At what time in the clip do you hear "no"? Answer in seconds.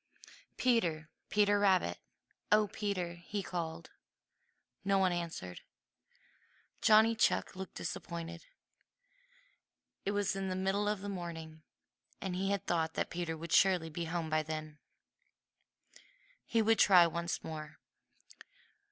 4.83-4.97